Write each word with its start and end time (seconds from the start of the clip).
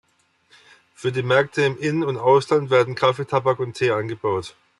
Für 0.95 1.11
die 1.11 1.21
Märkte 1.21 1.61
im 1.61 1.77
In- 1.77 2.03
und 2.03 2.17
Ausland 2.17 2.71
werden 2.71 2.95
Kaffee, 2.95 3.23
Tabak 3.25 3.59
und 3.59 3.73
Tee 3.77 3.91
angebaut. 3.91 4.55